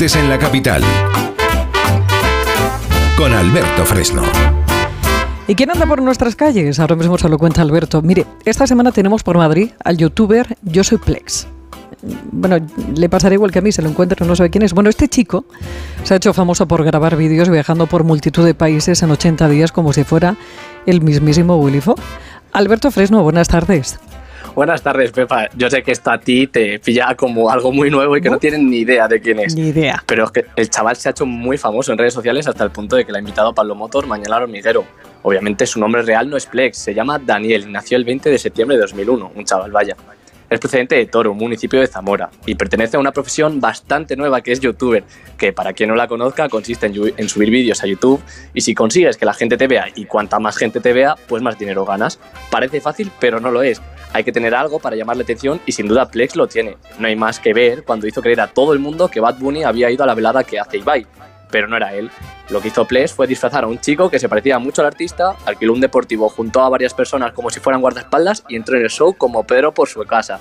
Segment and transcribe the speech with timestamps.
[0.00, 0.80] en la capital.
[3.16, 4.22] Con Alberto Fresno.
[5.48, 6.78] ¿Y quién anda por nuestras calles?
[6.78, 8.00] Ahora mismo se lo cuenta Alberto.
[8.00, 11.48] Mire, esta semana tenemos por Madrid al youtuber Yo Soy Plex.
[12.30, 12.64] Bueno,
[12.94, 14.72] le pasará igual que a mí, se lo encuentro, no sabe quién es.
[14.72, 15.46] Bueno, este chico
[16.04, 19.72] se ha hecho famoso por grabar vídeos viajando por multitud de países en 80 días
[19.72, 20.36] como si fuera
[20.86, 21.82] el mismísimo Willy.
[22.52, 23.98] Alberto Fresno, buenas tardes.
[24.58, 25.48] Buenas tardes, Pepa.
[25.54, 28.40] Yo sé que esto a ti te pilla como algo muy nuevo y que no
[28.40, 29.54] tienen ni idea de quién es.
[29.54, 30.02] Ni idea.
[30.04, 32.72] Pero es que el chaval se ha hecho muy famoso en redes sociales hasta el
[32.72, 34.84] punto de que le ha invitado a Pablo Motor mañana al hormiguero.
[35.22, 38.36] Obviamente su nombre real no es Plex, se llama Daniel y nació el 20 de
[38.36, 39.94] septiembre de 2001, un chaval vaya.
[40.50, 44.40] Es procedente de Toro, un municipio de Zamora, y pertenece a una profesión bastante nueva
[44.40, 45.04] que es youtuber,
[45.36, 48.20] que para quien no la conozca consiste en, en subir vídeos a YouTube
[48.54, 51.44] y si consigues que la gente te vea y cuanta más gente te vea, pues
[51.44, 52.18] más dinero ganas.
[52.50, 53.80] Parece fácil, pero no lo es.
[54.12, 56.76] Hay que tener algo para llamar la atención y sin duda Plex lo tiene.
[56.98, 59.64] No hay más que ver cuando hizo creer a todo el mundo que Bad Bunny
[59.64, 61.06] había ido a la velada que hace Ibai,
[61.50, 62.10] pero no era él.
[62.50, 65.36] Lo que hizo Plex fue disfrazar a un chico que se parecía mucho al artista,
[65.44, 68.90] alquiló un deportivo, juntó a varias personas como si fueran guardaespaldas y entró en el
[68.90, 70.40] show como Pedro por su casa.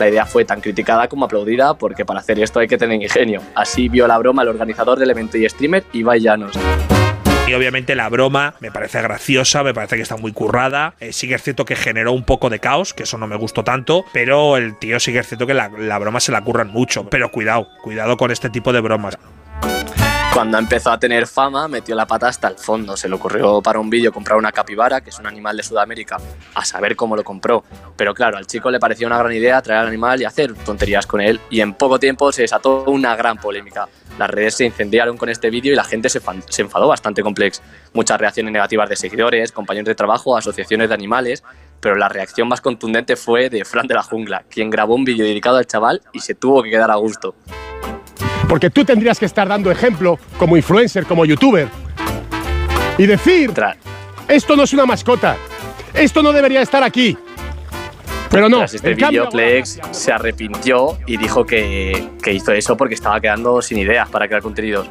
[0.00, 3.42] La idea fue tan criticada como aplaudida porque para hacer esto hay que tener ingenio.
[3.54, 6.56] Así vio la broma el organizador del evento y streamer Ibai Llanos.
[7.54, 10.94] Obviamente la broma me parece graciosa, me parece que está muy currada.
[11.00, 13.64] Eh, sí es cierto que generó un poco de caos, que eso no me gustó
[13.64, 16.68] tanto, pero el tío sí que es cierto que la, la broma se la curran
[16.68, 17.08] mucho.
[17.08, 19.18] Pero cuidado, cuidado con este tipo de bromas.
[20.32, 22.96] Cuando empezó a tener fama, metió la pata hasta el fondo.
[22.96, 26.18] Se le ocurrió para un vídeo comprar una capibara, que es un animal de Sudamérica,
[26.54, 27.64] a saber cómo lo compró.
[27.96, 31.04] Pero claro, al chico le pareció una gran idea traer al animal y hacer tonterías
[31.06, 33.88] con él, y en poco tiempo se desató una gran polémica.
[34.18, 36.20] Las redes se incendiaron con este vídeo y la gente se,
[36.58, 37.60] enfadó bastante con Plex.
[37.92, 41.42] Muchas reacciones negativas de seguidores, compañeros de trabajo, asociaciones de animales,
[41.80, 45.24] pero la reacción más contundente fue de Fran de la Jungla, quien grabó un vídeo
[45.24, 47.34] dedicado al chaval y se tuvo que quedar a gusto.
[48.50, 51.68] Porque tú tendrías que estar dando ejemplo como influencer, como youtuber.
[52.98, 53.52] Y decir,
[54.26, 55.36] esto no es una mascota.
[55.94, 57.16] Esto no debería estar aquí.
[58.28, 58.58] Pero no.
[58.58, 63.62] Tras este vídeo, Plex se arrepintió y dijo que, que hizo eso porque estaba quedando
[63.62, 64.88] sin ideas para crear contenidos.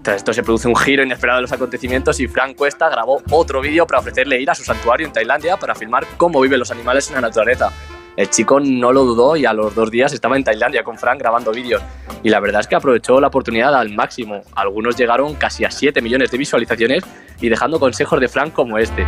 [0.00, 3.60] Tras esto se produce un giro inesperado de los acontecimientos y Frank Cuesta grabó otro
[3.60, 7.08] vídeo para ofrecerle ir a su santuario en Tailandia para filmar cómo viven los animales
[7.08, 7.70] en la naturaleza.
[8.16, 11.18] El chico no lo dudó y a los dos días estaba en Tailandia con Frank
[11.18, 11.82] grabando vídeos.
[12.22, 14.42] Y la verdad es que aprovechó la oportunidad al máximo.
[14.54, 17.04] Algunos llegaron casi a 7 millones de visualizaciones
[17.40, 19.06] y dejando consejos de Frank como este.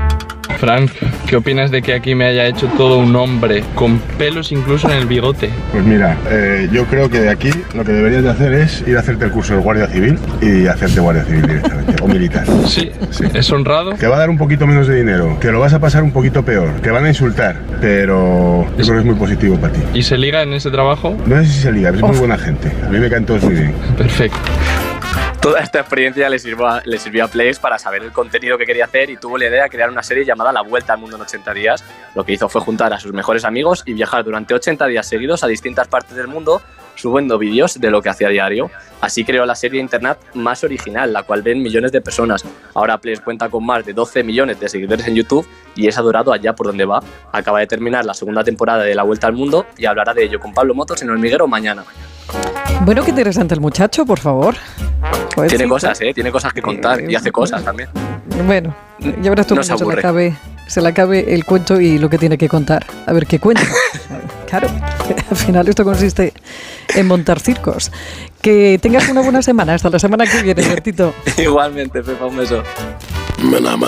[0.59, 0.91] Frank,
[1.27, 4.99] ¿qué opinas de que aquí me haya hecho todo un hombre, con pelos incluso en
[4.99, 5.51] el bigote?
[5.73, 8.97] Pues mira, eh, yo creo que de aquí lo que deberías de hacer es ir
[8.97, 12.45] a hacerte el curso de Guardia Civil y hacerte Guardia Civil directamente, o militar.
[12.67, 13.25] Sí, Sí.
[13.35, 13.93] es honrado.
[13.95, 16.13] Te va a dar un poquito menos de dinero, que lo vas a pasar un
[16.13, 19.81] poquito peor, te van a insultar, pero yo creo que es muy positivo para ti.
[19.93, 21.17] ¿Y se liga en ese trabajo?
[21.27, 22.71] No sé si se liga, es muy buena gente.
[22.87, 23.75] A mí me caen todos muy bien.
[23.97, 24.39] Perfecto.
[25.45, 28.87] Toda esta experiencia le sirvió, a, le sirvió a para saber el contenido que quería
[28.87, 31.23] hacer y tuvo la idea de crear una serie llamada La Vuelta al Mundo en
[31.23, 31.85] 80 días.
[32.15, 35.45] Lo que hizo fue juntar a sus mejores amigos y viajar durante 80 días seguidos
[35.45, 36.63] a distintas partes del mundo
[36.95, 38.71] subiendo vídeos de lo que hacía diario.
[39.03, 42.43] Así creó la serie de internet más original, la cual ven millones de personas.
[42.73, 46.33] Ahora Plex cuenta con más de 12 millones de seguidores en YouTube y es adorado
[46.33, 47.03] allá por donde va.
[47.33, 50.41] Acaba de terminar la segunda temporada de La Vuelta al Mundo y hablará de ello
[50.41, 51.85] con Pablo Motos en Hormiguero mañana.
[52.81, 54.55] Bueno, qué interesante el muchacho, por favor.
[55.35, 56.13] Pues Tiene sí, cosas, ¿eh?
[56.15, 57.89] Tiene cosas que contar y hace cosas también.
[58.47, 58.75] Bueno,
[59.23, 62.09] ya verás tú No se se, le acabe, se le acabe el cuento y lo
[62.09, 62.87] que tiene que contar.
[63.07, 63.63] A ver qué cuenta.
[64.49, 64.69] claro,
[65.31, 66.33] al final esto consiste
[66.95, 67.91] en montar circos.
[68.41, 69.75] Que tengas una buena semana.
[69.75, 71.15] Hasta la semana que viene, Bertito.
[71.39, 72.63] Igualmente, Pepa, un beso.